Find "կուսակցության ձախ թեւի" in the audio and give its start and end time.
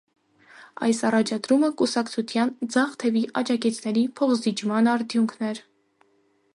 1.81-3.23